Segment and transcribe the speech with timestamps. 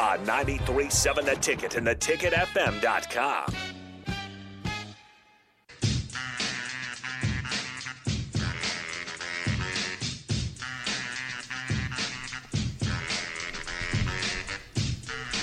[0.00, 3.54] On 93.7 The Ticket and theticketfm.com.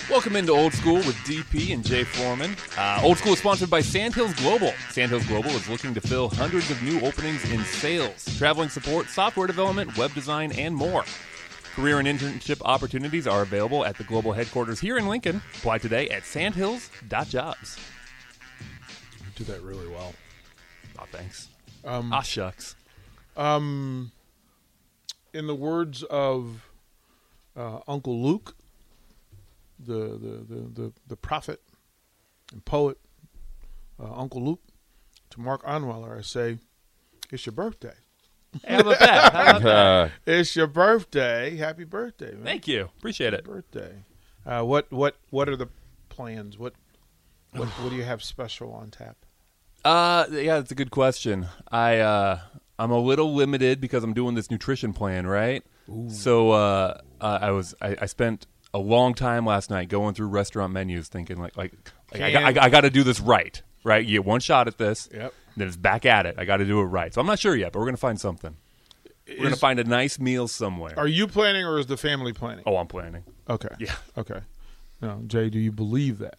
[0.09, 2.55] Welcome into Old School with DP and Jay Foreman.
[2.75, 4.73] Uh, Old School is sponsored by Sandhills Global.
[4.89, 9.45] Sandhills Global is looking to fill hundreds of new openings in sales, traveling support, software
[9.45, 11.05] development, web design, and more.
[11.77, 15.43] Career and internship opportunities are available at the global headquarters here in Lincoln.
[15.59, 17.77] Apply today at sandhills.jobs.
[19.19, 20.15] You do that really well.
[20.97, 21.49] Aw, thanks.
[21.85, 22.75] Um, ah, shucks.
[23.35, 24.11] um,
[25.35, 26.67] in the words of
[27.55, 28.55] uh, Uncle Luke,
[29.77, 31.61] the, the, the, the, the prophet
[32.51, 32.97] and poet,
[33.99, 34.61] uh, Uncle Luke,
[35.29, 36.57] to Mark Onweiler, I say,
[37.31, 37.93] it's your birthday.
[38.67, 39.33] How about that?
[39.33, 39.75] How about that?
[39.75, 41.57] Uh, It's your birthday.
[41.57, 42.43] Happy birthday, man.
[42.43, 42.89] Thank you.
[42.97, 43.43] Appreciate it.
[43.43, 44.03] birthday.
[44.45, 45.67] Uh, what what what are the
[46.09, 46.57] plans?
[46.57, 46.73] What
[47.51, 49.17] what what do you have special on tap?
[49.83, 51.47] Uh, yeah, that's a good question.
[51.71, 52.39] I uh,
[52.79, 55.63] I'm a little limited because I'm doing this nutrition plan, right?
[56.09, 60.27] So uh, uh, I was I, I spent a long time last night going through
[60.27, 61.73] restaurant menus, thinking like like,
[62.13, 64.05] like I, got, I, I got to do this right, right?
[64.05, 65.33] You get one shot at this, Yep.
[65.57, 66.35] Then it's back at it.
[66.37, 67.13] I got to do it right.
[67.13, 68.55] So I'm not sure yet, but we're gonna find something.
[69.27, 70.93] We're gonna Is- find a nice meal somewhere.
[70.97, 72.63] Are you planning or is the family planning?
[72.65, 73.23] oh, I'm planning.
[73.49, 73.67] Okay.
[73.79, 73.95] Yeah.
[74.17, 74.39] Okay.
[75.01, 76.37] No, Jay, do you believe that?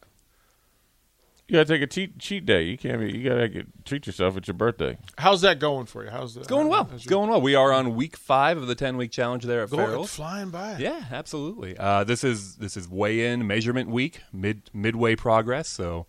[1.46, 2.62] you gotta take a cheat cheat day.
[2.64, 3.10] You can't be.
[3.16, 4.98] You gotta get, treat yourself It's your birthday.
[5.16, 6.10] How's that going for you?
[6.10, 6.40] How's that?
[6.40, 6.88] It's going well.
[6.94, 7.40] It's going well.
[7.40, 10.14] We are on week five of the 10 week challenge there at Go- it's Farrell's.
[10.14, 10.76] flying by.
[10.78, 11.76] Yeah, absolutely.
[11.78, 15.68] Uh, this is this is weigh in measurement week, mid midway progress.
[15.68, 16.06] So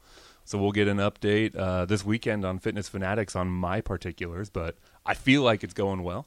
[0.50, 4.78] so we'll get an update uh, this weekend on Fitness Fanatics on my particulars, but
[5.06, 6.26] I feel like it's going well.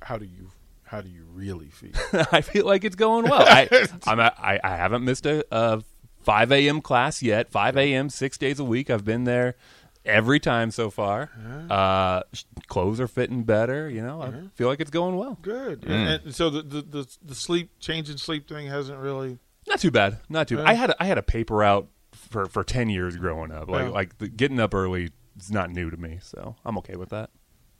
[0.00, 0.52] How do you
[0.84, 1.90] how do you really feel?
[2.30, 3.42] I feel like it's going well.
[3.42, 3.68] I
[4.06, 5.82] I'm a, I, I haven't missed a, a
[6.22, 6.80] 5 a.m.
[6.80, 7.50] class yet.
[7.50, 8.10] 5 a.m.
[8.10, 8.90] six days a week.
[8.90, 9.56] I've been there
[10.04, 11.28] every time so far.
[11.68, 12.22] Uh,
[12.68, 13.90] clothes are fitting better.
[13.90, 15.36] You know, I feel like it's going well.
[15.42, 15.84] Good.
[15.84, 19.40] And, and so the, the the the sleep change in sleep thing hasn't really.
[19.66, 20.18] Not too bad.
[20.28, 20.58] Not too.
[20.58, 20.68] Yeah.
[20.68, 23.68] I had a, I had a paper out for for ten years growing up.
[23.68, 23.90] Like Yeah.
[23.90, 27.30] like the, getting up early is not new to me, so I'm okay with that.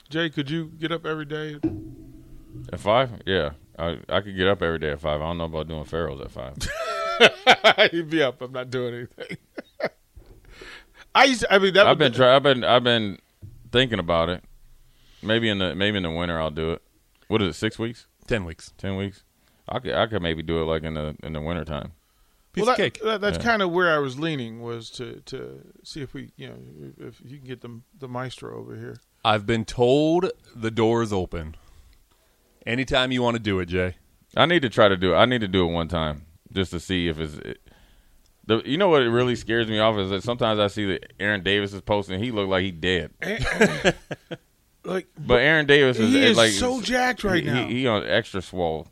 [0.09, 1.59] Jay, could you get up every day?
[2.73, 5.21] At five, yeah, I I could get up every day at five.
[5.21, 6.57] I don't know about doing Farrell's at five.
[7.93, 8.41] You'd be up.
[8.41, 9.37] I'm not doing anything.
[11.15, 11.41] I used.
[11.41, 13.19] To, I mean, that I've would been try, I've been I've been
[13.73, 14.45] thinking about it.
[15.23, 16.83] Maybe in the maybe in the winter I'll do it.
[17.29, 17.59] What is it?
[17.59, 18.07] Six weeks?
[18.27, 18.73] Ten weeks.
[18.79, 19.23] Ten weeks?
[19.69, 21.93] I could I could maybe do it like in the in the winter time.
[22.57, 23.03] Piece well, of that, cake.
[23.05, 23.45] that- that's Yeah.
[23.45, 26.57] kind of where I was leaning was to to see if we, you know,
[26.99, 28.97] if you can get the the maestro over here.
[29.23, 31.57] I've been told the door is open.
[32.67, 33.97] Anytime you want to do it, Jay.
[34.35, 35.17] I need to try to do it.
[35.17, 37.35] I need to do it one time just to see if it's.
[37.35, 37.61] It,
[38.47, 41.13] the, you know what it really scares me off is that sometimes I see that
[41.21, 42.23] Aaron Davis is posting.
[42.23, 43.11] He looked like he dead,
[44.85, 47.67] Like, but Aaron Davis is, he is like so jacked right he, now.
[47.67, 48.87] He, he on extra swole.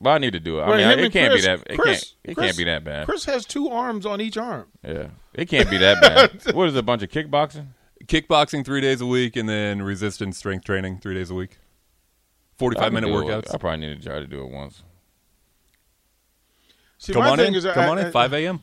[0.00, 0.62] But I need to do it.
[0.62, 1.60] I Right, mean, it can't Chris- be that.
[1.68, 2.14] It Chris- can't.
[2.24, 3.06] It Chris- can't be that bad.
[3.06, 4.66] Chris has two arms on each arm.
[4.86, 6.54] Yeah, it can't be that bad.
[6.54, 7.66] what is it, a bunch of kickboxing?
[8.04, 11.58] Kickboxing three days a week, and then resistance strength training three days a week.
[12.58, 13.24] Forty-five minute do it.
[13.24, 13.52] workouts.
[13.54, 14.82] I probably need to try to do it once.
[16.98, 17.54] See, Come my on thing in.
[17.56, 18.12] is, Come I- on in.
[18.12, 18.62] Five a.m.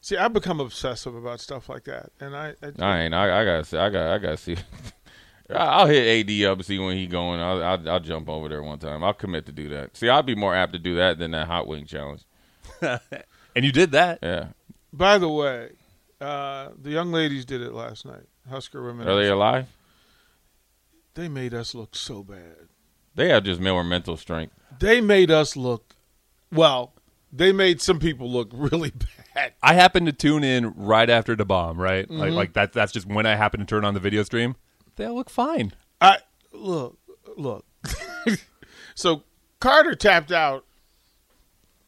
[0.00, 3.14] See, I've become obsessive about stuff like that, and I, I, I ain't.
[3.14, 3.76] I, I gotta see.
[3.76, 4.06] I got.
[4.14, 4.56] I gotta see.
[5.50, 7.40] I'll hit AD up and see when he going.
[7.40, 9.02] I'll, I'll I'll jump over there one time.
[9.02, 9.96] I'll commit to do that.
[9.96, 12.22] See, I'd be more apt to do that than that hot wing challenge.
[13.56, 14.20] And you did that.
[14.22, 14.48] Yeah.
[14.92, 15.70] By the way,
[16.20, 18.22] uh, the young ladies did it last night.
[18.48, 19.08] Husker women.
[19.08, 19.66] Are they alive?
[21.14, 22.68] They made us look so bad.
[23.16, 24.54] They have just more mental strength.
[24.78, 25.96] They made us look.
[26.52, 26.92] Well,
[27.32, 28.92] they made some people look really
[29.34, 29.54] bad.
[29.60, 31.80] I happened to tune in right after the bomb.
[31.80, 32.18] Right, Mm-hmm.
[32.20, 32.72] like like that.
[32.72, 34.54] That's just when I happened to turn on the video stream.
[34.98, 35.72] They all look fine.
[36.00, 36.18] I
[36.52, 36.98] look,
[37.36, 37.64] look.
[38.96, 39.22] so
[39.60, 40.64] Carter tapped out.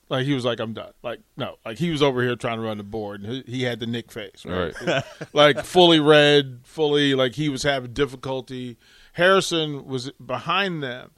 [0.09, 0.93] Like he was like, I'm done.
[1.03, 3.23] Like no, like he was over here trying to run the board.
[3.23, 4.75] And he, he had the Nick face, right?
[4.81, 5.05] Right.
[5.33, 8.77] like fully red, fully like he was having difficulty.
[9.15, 11.11] Harrison was behind them,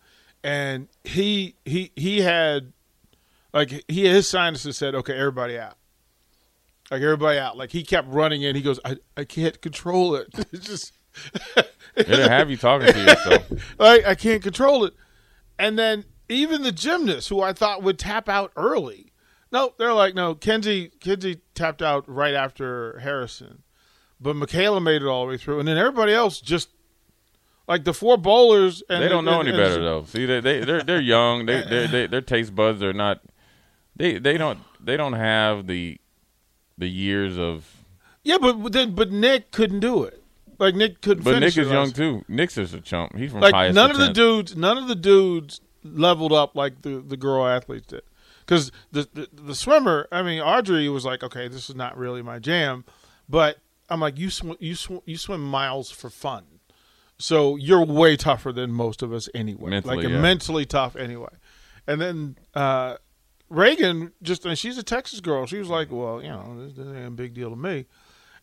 [0.42, 2.72] and he he he had
[3.52, 5.76] Like he his sinuses said, okay, everybody out.
[6.90, 7.56] Like everybody out.
[7.56, 8.56] Like he kept running in.
[8.56, 10.28] He goes, I, I can't control it.
[10.52, 10.92] It's just
[11.96, 13.50] It'll have you talking to yourself.
[13.78, 14.94] like I can't control it.
[15.58, 19.12] And then even the gymnasts who I thought would tap out early.
[19.50, 23.62] No, they're like, no, Kenzie Kenzie tapped out right after Harrison.
[24.20, 25.58] But Michaela made it all the way through.
[25.58, 26.70] And then everybody else just
[27.68, 30.04] like the four bowlers and They don't know and- any and- better though.
[30.04, 31.44] See, they they they're they're young.
[31.46, 33.20] They they they their taste buds are not.
[33.94, 35.98] They they don't they don't have the
[36.78, 37.66] the years of.
[38.24, 40.21] Yeah, but then but Nick couldn't do it.
[40.62, 42.24] Like Nick couldn't But Nick is young last- too.
[42.28, 43.16] Nick's just a chump.
[43.16, 47.00] He's from like none of the dudes none of the dudes leveled up like the
[47.00, 48.02] the girl athletes did.
[48.46, 52.22] Because the, the the swimmer i mean audrey was like okay this is not really
[52.22, 52.84] my jam.
[53.28, 53.58] But
[53.90, 56.44] i'm like you sw- you sw- you swim miles for fun.
[57.18, 59.70] So you're way tougher than most of us anyway.
[59.70, 60.20] Mentally, like yeah.
[60.20, 61.34] mentally tough anyway.
[61.88, 62.98] And then uh
[63.48, 65.44] reagan just and she's a texas girl.
[65.44, 67.86] She was like well you know this, this ain't a big deal to me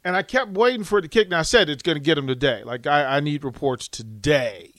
[0.03, 1.29] and I kept waiting for it to kick.
[1.29, 2.63] Now I said it's going to get them today.
[2.63, 4.73] Like I, I need reports today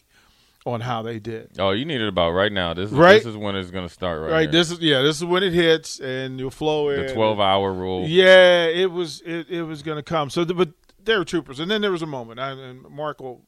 [0.67, 1.51] on how they did.
[1.59, 2.75] Oh, you need it about right now.
[2.75, 3.23] This is Right?
[3.23, 4.31] this is when it's gonna start right.
[4.31, 4.41] Right.
[4.43, 4.53] here.
[4.53, 5.03] This is yeah.
[5.03, 7.07] This is when it hits and you'll flow in.
[7.07, 8.07] the twelve hour rule.
[8.07, 10.29] Yeah, it was it, it was going to come.
[10.31, 10.71] So, the, but
[11.03, 13.47] they were troopers, and then there was a moment, I, and Mark will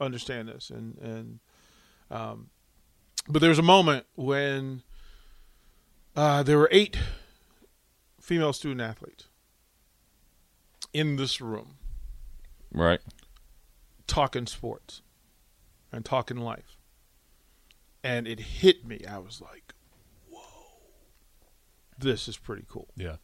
[0.00, 1.40] understand this, and and
[2.10, 2.50] um,
[3.28, 4.82] but there was a moment when
[6.14, 6.96] uh, there were eight
[8.20, 9.26] female student athletes
[10.92, 11.76] in this room
[12.72, 13.00] Right.
[14.06, 15.02] talking sports
[15.92, 16.78] and talking life,
[18.02, 19.04] and it hit me.
[19.08, 19.74] I was like,
[20.28, 20.40] "Whoa,
[21.98, 23.16] this is pretty cool." Yeah.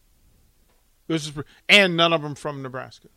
[1.06, 3.08] This is, pre- and none of them from Nebraska,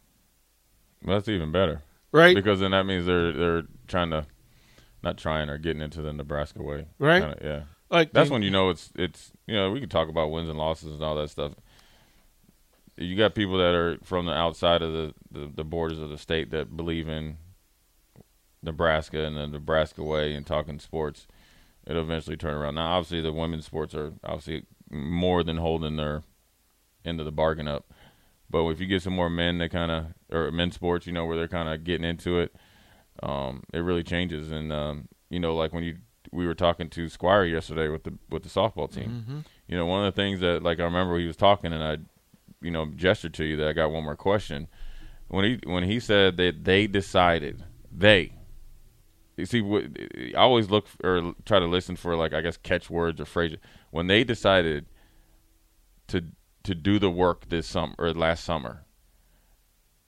[1.04, 1.82] That's even better
[2.14, 2.34] right?
[2.34, 4.26] because then that means they're they're trying to,
[5.04, 6.88] not trying or getting into the Nebraska way.
[7.00, 7.22] Right.
[7.22, 7.64] Kinda, yeah.
[7.90, 10.58] like That's when you know it's it's you know we can talk about wins and
[10.58, 11.52] losses and all that stuff.
[13.02, 16.18] You got people that are from the outside of the, the, the borders of the
[16.18, 17.38] state that believe in
[18.64, 21.28] Nebraska and the Nebraska way and talking sports.
[21.86, 22.76] It'll eventually turn around.
[22.76, 26.24] Now, obviously, the women's sports are obviously more than holding their
[27.04, 27.92] end of the bargain up.
[28.50, 31.26] But if you get some more men that kind of or men's sports, you know,
[31.26, 32.54] where they're kind of getting into it,
[33.24, 34.52] um, it really changes.
[34.52, 35.98] And um, you know, like when you
[36.32, 39.26] we were talking to Squire yesterday with the with the softball team.
[39.68, 41.98] You know, one of the things that like I remember he was talking and I,
[42.62, 44.68] you know, gesture to you that I got one more question.
[45.28, 48.34] When he when he said that they decided they.
[49.38, 53.26] You see, I always look or try to listen for like I guess catchwords or
[53.26, 53.60] phrases.
[53.90, 54.86] When they decided
[56.08, 56.24] to
[56.64, 58.84] to do the work this summer or last summer,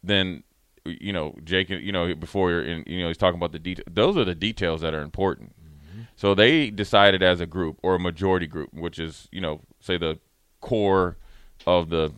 [0.04, 0.44] then
[0.86, 3.88] you know Jake, you know before you're in, you know he's talking about the details.
[3.90, 5.56] Those are the details that are important.
[5.56, 6.02] Mm-hmm.
[6.16, 9.98] So they decided as a group or a majority group, which is you know say
[9.98, 10.20] the
[10.60, 11.18] core
[11.66, 12.14] of the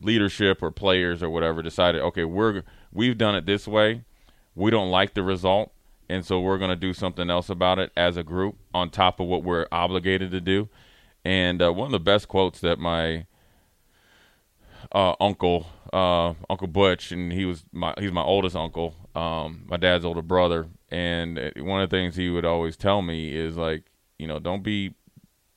[0.00, 2.62] leadership or players or whatever, decided okay we're
[2.92, 4.04] we've done it this way.
[4.54, 5.72] We don't like the result,
[6.08, 9.20] and so we're going to do something else about it as a group on top
[9.20, 10.68] of what we're obligated to do.
[11.24, 13.26] And uh, one of the best quotes that my
[14.92, 19.76] uh, uncle, uh, Uncle Butch, and he was my he's my oldest uncle, um, my
[19.76, 23.56] dad's older brother, and uh, one of the things he would always tell me is
[23.56, 23.84] like,
[24.18, 24.94] you know, don't be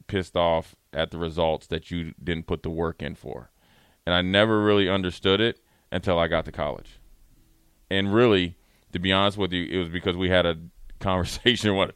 [0.07, 3.49] pissed off at the results that you didn't put the work in for.
[4.05, 5.59] And I never really understood it
[5.91, 6.99] until I got to college.
[7.89, 8.55] And really,
[8.91, 10.57] to be honest with you, it was because we had a
[10.99, 11.91] conversation when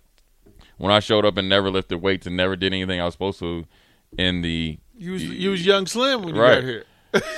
[0.78, 3.40] when I showed up and never lifted weights and never did anything I was supposed
[3.40, 3.66] to
[4.18, 6.56] in the you was you was young Slim when you Right.
[6.56, 6.86] got here.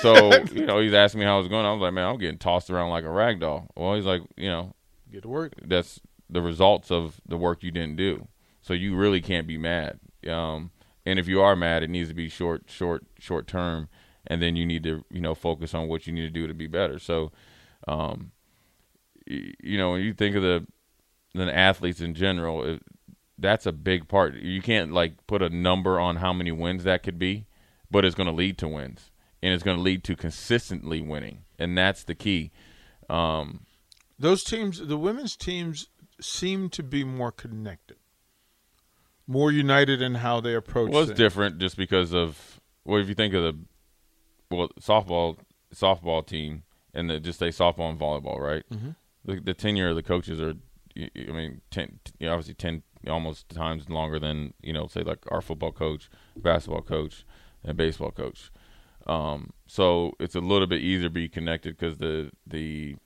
[0.02, 1.64] so you know he's asking me how it was going.
[1.66, 3.68] I was like, man, I'm getting tossed around like a rag doll.
[3.76, 4.74] Well, he's like, you know,
[5.10, 5.54] Get to work.
[5.64, 8.28] that's the results of the work you didn't do.
[8.62, 9.98] So you really can't be mad.
[10.28, 10.70] Um,
[11.06, 13.88] and if you are mad, it needs to be short, short, short term,
[14.30, 16.54] and then you need to, you know, focus on what you need to do to
[16.54, 17.00] be better.
[17.00, 17.32] So,
[17.88, 18.30] um,
[19.26, 20.66] you know, when you think of the
[21.34, 22.82] the athletes in general, it,
[23.36, 24.36] that's a big part.
[24.36, 27.46] You can't like put a number on how many wins that could be,
[27.90, 29.10] but it's going to lead to wins,
[29.42, 32.52] and it's going to lead to consistently winning, and that's the key.
[33.08, 33.66] Um,
[34.16, 35.88] Those teams, the women's teams,
[36.20, 37.96] seem to be more connected,
[39.26, 40.92] more united in how they approach.
[40.92, 41.18] Well, it's things.
[41.18, 43.58] different just because of well, if you think of the
[44.50, 45.36] well softball
[45.74, 48.64] softball team and the, just say softball and volleyball, right?
[48.72, 48.90] Mm-hmm.
[49.24, 50.54] The, the tenure of the coaches are,
[50.96, 55.24] I mean, ten, you know, obviously ten almost times longer than you know, say like
[55.30, 57.24] our football coach, basketball coach,
[57.64, 58.50] and baseball coach.
[59.06, 62.96] Um, so it's a little bit easier to be connected because the the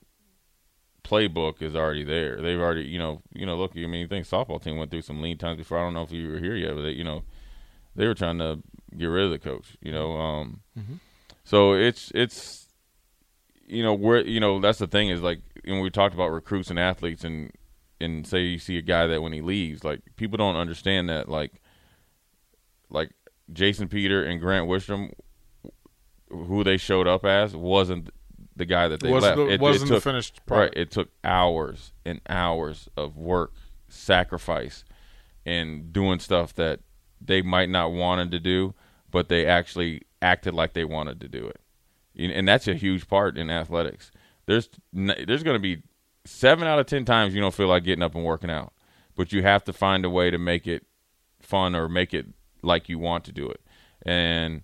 [1.03, 2.41] playbook is already there.
[2.41, 3.55] They've already, you know, you know.
[3.55, 5.77] Look, I mean, you think softball team went through some lean times before.
[5.77, 7.23] I don't know if you were here yet, but they, you know,
[7.95, 8.61] they were trying to
[8.97, 9.77] get rid of the coach.
[9.81, 10.61] You know, um,
[11.45, 12.67] so it's it's
[13.65, 16.69] you know where you know that's the thing is like when we talked about recruits
[16.69, 17.51] and athletes and
[18.01, 21.29] and say you see a guy that when he leaves like people don't understand that
[21.29, 21.61] like
[22.89, 23.11] like
[23.53, 25.11] Jason Peter and Grant Wistrom
[26.29, 28.09] who they showed up as wasn't
[28.55, 29.47] the guy that they wasn't left.
[29.47, 30.73] the, It- it wasn't the took- finished Right.
[30.75, 33.53] It took hours and hours of work,
[33.87, 34.83] sacrifice,
[35.45, 36.79] and doing stuff that
[37.21, 38.73] they might not wanted to do,
[39.11, 41.61] but they actually acted like they wanted to do it.
[42.17, 44.11] And that's a huge part in athletics.
[44.45, 45.83] There's there's going to be
[46.23, 48.73] seven out of ten times you don't feel like getting up and working out,
[49.15, 50.85] but you have to find a way to make it
[51.41, 52.27] fun or make it
[52.61, 53.61] like you want to do it.
[54.05, 54.63] And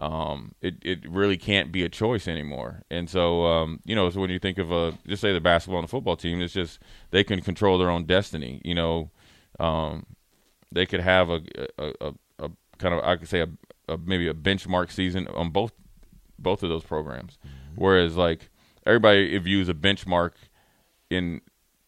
[0.00, 2.82] um, it it really can't be a choice anymore.
[2.90, 5.80] And so, um, you know, so when you think of a just say the basketball
[5.80, 6.78] and the football team, it's just
[7.10, 8.62] they can control their own destiny.
[8.64, 9.10] You know,
[9.60, 10.06] um,
[10.72, 11.40] they could have a
[11.78, 13.48] a, a, a kind of I could say a,
[13.88, 15.72] a maybe a benchmark season on both
[16.38, 17.38] both of those programs,
[17.74, 18.50] whereas like
[18.86, 20.32] everybody views a benchmark
[21.10, 21.40] in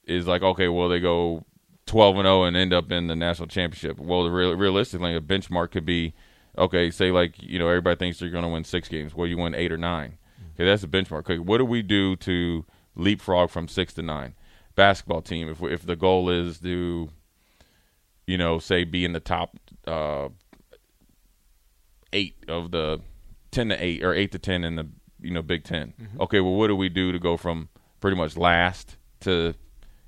[0.05, 1.45] is like okay, well they go
[1.87, 3.99] twelve and zero and end up in the national championship.
[3.99, 6.15] Well, the real, realistically, a benchmark could be
[6.57, 6.91] okay.
[6.91, 9.15] Say like you know everybody thinks they're going to win six games.
[9.15, 10.19] Well, you win eight or nine.
[10.55, 11.21] Okay, that's a benchmark.
[11.21, 12.65] Okay, what do we do to
[12.95, 14.35] leapfrog from six to nine?
[14.77, 15.49] Basketball team.
[15.49, 17.11] If if the goal is to,
[18.27, 20.29] you know, say be in the top uh,
[22.13, 23.01] eight of the
[23.51, 24.89] ten to eight or eight to ten in the
[25.21, 26.21] you know Big 10 mm-hmm.
[26.23, 27.69] Okay, well, what do we do to go from
[28.01, 29.55] pretty much last to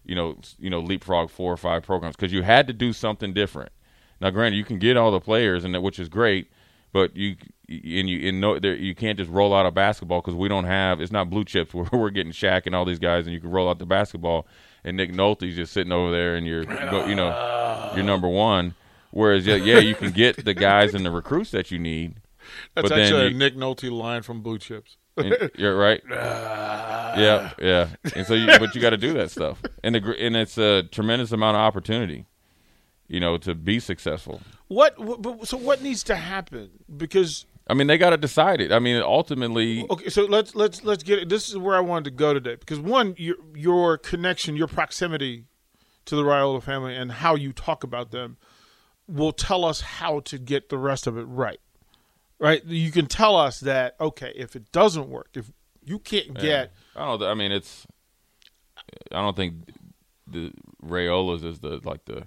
[0.04, 3.32] you know you know leapfrog four or five programs because you had to do something
[3.32, 3.70] different.
[4.20, 6.50] Now, granted, you can get all the players and that, which is great,
[6.92, 7.36] but you
[7.68, 10.64] and you and no, there, you can't just roll out a basketball because we don't
[10.64, 13.40] have it's not blue chips where we're getting Shaq and all these guys and you
[13.40, 14.46] can roll out the basketball
[14.84, 16.62] and Nick Nolte's just sitting over there and you're
[17.08, 18.74] you know you're number one.
[19.12, 22.14] Whereas yeah, yeah, you can get the guys and the recruits that you need.
[22.74, 24.96] That's but then actually a Nick Nolte line from Blue Chips.
[25.16, 26.02] And- you're right.
[26.10, 27.18] Ah.
[27.18, 27.88] yeah, yeah.
[28.16, 30.84] And so, you, but you got to do that stuff, and the and it's a
[30.84, 32.24] tremendous amount of opportunity,
[33.06, 34.40] you know, to be successful.
[34.68, 35.20] What, what?
[35.20, 36.70] but- So what needs to happen?
[36.96, 38.72] Because I mean, they got to decide it.
[38.72, 41.28] I mean, ultimately, okay, so let's let's let's get it.
[41.28, 45.44] This is where I wanted to go today because one, your your connection, your proximity
[46.06, 48.38] to the Raiola family, and how you talk about them
[49.08, 51.60] will tell us how to get the rest of it right.
[52.38, 52.64] Right?
[52.64, 55.50] You can tell us that okay, if it doesn't work, if
[55.84, 57.22] you can't get I don't.
[57.22, 57.86] I mean, it's.
[59.10, 59.54] I don't think
[60.26, 60.52] the
[60.84, 62.26] Raiola's is the like the.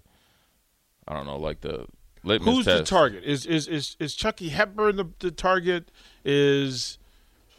[1.07, 1.85] I don't know, like the
[2.23, 3.23] litmus Who's the target?
[3.23, 5.91] Is is is is Chucky Hepburn the, the target?
[6.23, 6.97] Is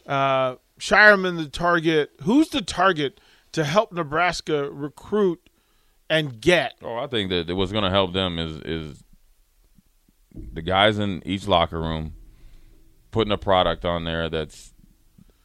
[0.07, 2.11] uh, Shireman the target?
[2.23, 3.21] Who's the target
[3.53, 5.49] to help Nebraska recruit
[6.11, 6.75] and get?
[6.83, 9.05] Oh, I think that what's going to help them is is
[10.53, 12.15] the guys in each locker room
[13.11, 14.73] putting a product on there that's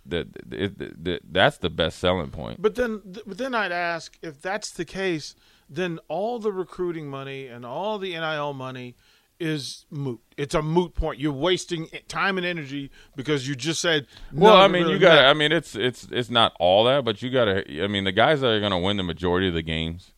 [0.06, 2.62] that, it, that that's the best selling point.
[2.62, 5.36] But then, but then I'd ask if that's the case,
[5.70, 8.96] then all the recruiting money and all the NIL money
[9.40, 10.20] is moot.
[10.38, 11.20] It's a moot point.
[11.20, 14.06] You're wasting time and energy because you just said.
[14.32, 15.26] Well, I mean, really you got.
[15.26, 17.84] I mean, it's it's it's not all that, but you got to.
[17.84, 20.14] I mean, the guys that are going to win the majority of the games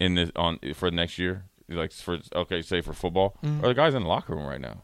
[0.00, 3.64] in this on for next year, like for okay, say for football, Mm-hmm.
[3.64, 4.82] are the guys in the locker room right now.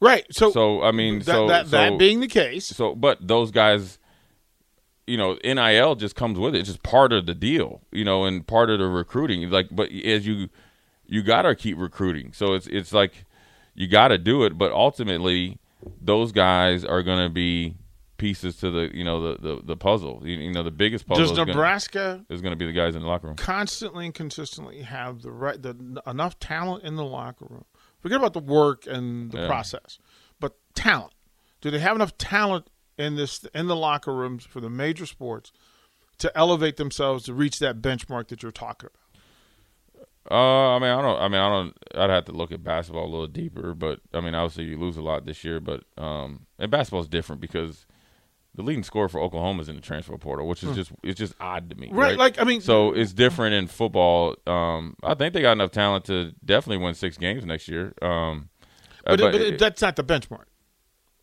[0.00, 0.24] right.
[0.30, 3.50] So, So I mean, that, so that, so, that being the case, So, but those
[3.50, 3.98] guys,
[5.06, 6.58] you know, NIL just comes with it.
[6.60, 9.48] It's just part of the deal, you know, and part of the recruiting.
[9.50, 10.48] Like, but as you,
[11.06, 12.32] you gotta keep recruiting.
[12.32, 13.24] So it's it's like
[13.74, 14.56] you gotta do it.
[14.58, 15.58] But ultimately,
[16.00, 17.76] those guys are gonna be
[18.16, 20.22] pieces to the you know the the, the puzzle.
[20.24, 22.94] You, you know, the biggest puzzle does is gonna, Nebraska is gonna be the guys
[22.94, 23.36] in the locker room.
[23.36, 27.64] constantly and consistently have the right the enough talent in the locker room.
[28.00, 29.46] Forget about the work and the Yeah.
[29.46, 29.98] process,
[30.40, 31.12] but talent.
[31.60, 32.68] Do they have enough talent
[32.98, 35.50] in this in the locker rooms for the major sports
[36.18, 39.00] to elevate themselves to reach that benchmark that you're talking about?
[40.30, 41.20] Uh, I mean, I don't.
[41.20, 41.76] I mean, I don't.
[41.94, 44.96] I'd have to look at basketball a little deeper, but I mean, obviously you lose
[44.96, 47.84] a lot this year, but um, and basketball is different because
[48.54, 51.34] the leading scorer for Oklahoma is in the transfer portal, which is just it's just
[51.40, 51.88] odd to me.
[51.88, 51.96] Hmm.
[51.96, 54.36] Right, Right, like, I mean- so it's different in football.
[54.46, 57.94] Um, I think they got enough talent to definitely win six games next year.
[58.00, 58.48] Um,
[59.06, 60.44] uh, But, but, it- that's not the benchmark.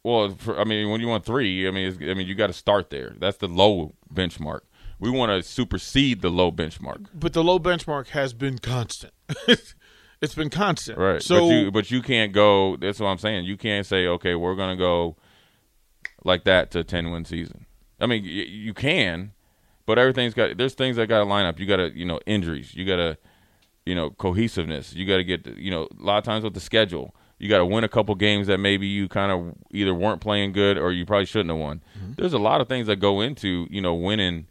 [0.03, 2.47] well, for, I mean, when you want three, I mean, it's, I mean, you got
[2.47, 3.15] to start there.
[3.19, 4.61] That's the low benchmark.
[4.99, 7.07] We want to supersede the low benchmark.
[7.13, 9.13] But the low benchmark has been constant.
[10.21, 10.99] it's been constant.
[10.99, 11.21] Right.
[11.23, 13.45] So but you but you can't go that's what I'm saying.
[13.45, 15.17] You can't say, okay, we're gonna go
[16.23, 17.65] like that to a ten win season.
[17.99, 19.33] I mean, y- you can,
[19.85, 21.59] but everything's got there's things that gotta line up.
[21.59, 23.17] You gotta, you know, injuries, you gotta
[23.85, 24.93] you know, cohesiveness.
[24.93, 27.15] You gotta get you know, a lot of times with the schedule.
[27.39, 30.51] You got to win a couple games that maybe you kind of either weren't playing
[30.51, 31.81] good or you probably shouldn't have won.
[31.97, 32.11] Mm-hmm.
[32.15, 34.45] There's a lot of things that go into you know winning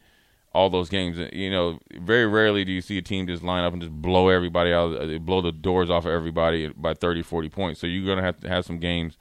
[0.53, 1.17] all those games.
[1.33, 4.29] You know, very rarely do you see a team just line up and just blow
[4.29, 7.81] everybody out, uh, blow the doors off of everybody by 30, 40 points.
[7.81, 9.17] So you're going to have to have some games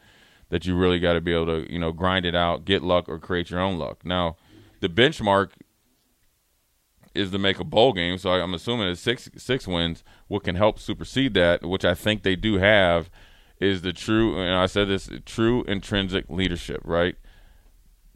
[0.50, 3.08] that you really got to be able to, you know, grind it out, get luck,
[3.08, 4.06] or create your own luck.
[4.06, 4.38] Now,
[4.80, 5.52] the benchmark
[7.16, 8.18] is to make a bowl game.
[8.18, 10.04] So I'm assuming it's six six wins.
[10.28, 13.10] What can help supersede that, which I think they do have,
[13.60, 14.40] is the true.
[14.40, 17.16] And I said this: true intrinsic leadership, right?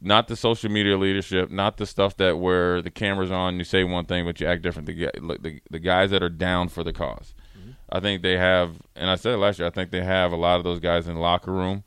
[0.04, 3.84] not the social media leadership, not the stuff that where the camera's on, you say
[3.84, 4.86] one thing but you act different.
[4.86, 5.10] The
[5.42, 7.72] the, the guys that are down for the because mm-hmm.
[7.90, 10.58] I think they have, and I said last year, I think they have a lot
[10.58, 11.84] of those guys in the locker room.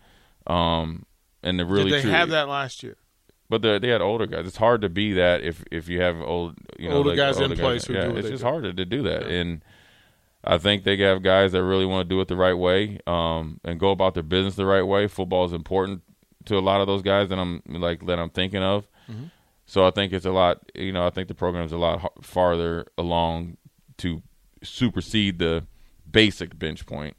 [0.47, 1.07] Um,
[1.43, 2.97] and the really Did they true, have that last year.
[3.49, 4.47] But they had older guys.
[4.47, 7.41] It's hard to be that if if you have old you know older like guys
[7.41, 7.89] older in place.
[7.89, 8.49] yeah, it's just do.
[8.49, 9.23] harder to do that.
[9.23, 9.37] Yeah.
[9.37, 9.65] And
[10.43, 13.61] I think they have guys that really want to do it the right way um,
[13.65, 15.07] and go about their business the right way.
[15.07, 16.03] Football is important
[16.47, 18.89] to a lot of those guys that I'm like that I'm thinking of.
[19.09, 19.27] Mm-hmm.
[19.67, 20.71] So I think it's a lot.
[20.75, 23.59] You know, I think the program's a lot farther along
[23.99, 24.23] to
[24.63, 25.67] supersede the
[26.11, 27.17] basic bench point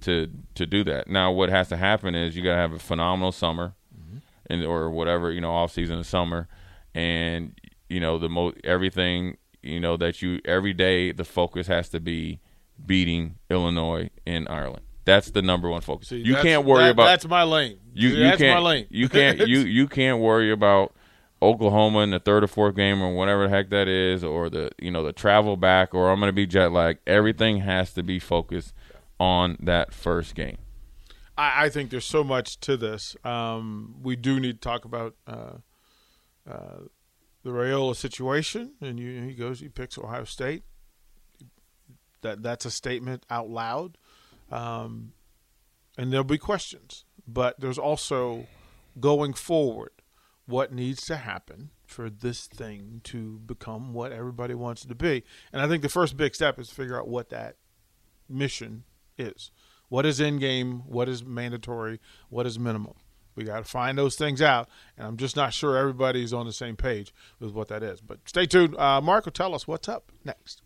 [0.00, 1.08] to to do that.
[1.08, 4.18] Now, what has to happen is you got to have a phenomenal summer, mm-hmm.
[4.46, 6.48] and or whatever you know off season of summer,
[6.94, 11.88] and you know the most everything you know that you every day the focus has
[11.90, 12.40] to be
[12.84, 14.82] beating Illinois in Ireland.
[15.04, 16.08] That's the number one focus.
[16.08, 17.06] See, you can't worry that, about.
[17.06, 17.78] That's my lane.
[17.94, 18.86] You, See, you that's can't, my lane.
[18.90, 19.38] you can't.
[19.48, 20.94] You you can't worry about
[21.40, 24.70] Oklahoma in the third or fourth game or whatever the heck that is, or the
[24.78, 27.00] you know the travel back, or I'm going to be jet lagged.
[27.06, 28.74] Everything has to be focused
[29.18, 30.58] on that first game.
[31.36, 33.16] I, I think there's so much to this.
[33.24, 35.58] Um, we do need to talk about uh,
[36.48, 36.80] uh,
[37.42, 40.64] the Raiola situation, and you, he goes, he picks Ohio State.
[42.22, 43.96] That that's a statement out loud.
[44.50, 45.12] Um,
[45.96, 48.46] and there'll be questions, but there's also
[48.98, 49.90] going forward
[50.46, 55.22] what needs to happen for this thing to become what everybody wants it to be.
[55.52, 57.56] And I think the first big step is to figure out what that
[58.28, 58.84] mission
[59.18, 59.50] is.
[59.88, 60.80] What is in game?
[60.86, 62.00] What is mandatory?
[62.28, 62.94] What is minimum?
[63.34, 66.52] We got to find those things out, and I'm just not sure everybody's on the
[66.52, 68.00] same page with what that is.
[68.00, 68.76] But stay tuned.
[68.76, 70.62] Uh, Mark will tell us what's up next.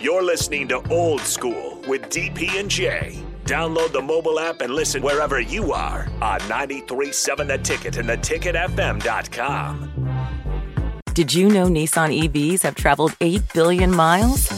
[0.00, 3.22] You're listening to Old School with DP and J.
[3.44, 9.92] Download the mobile app and listen wherever you are on 93.7 The Ticket and theticketfm.com.
[11.14, 14.48] Did you know Nissan EVs have traveled 8 billion miles?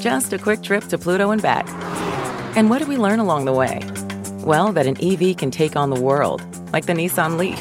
[0.00, 1.66] Just a quick trip to Pluto and back.
[2.56, 3.80] And what did we learn along the way?
[4.42, 6.40] Well, that an EV can take on the world,
[6.72, 7.60] like the Nissan Leaf.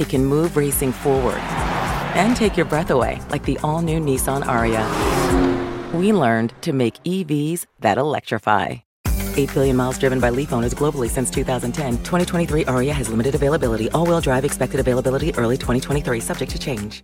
[0.00, 1.40] It can move racing forward
[2.14, 4.84] and take your breath away, like the all new Nissan Ariya.
[5.92, 8.76] we learned to make EVs that electrify.
[9.36, 11.98] 8 billion miles driven by Leaf owners globally since 2010.
[12.04, 13.90] 2023 Ariya has limited availability.
[13.90, 16.98] All wheel drive expected availability early 2023, subject to change.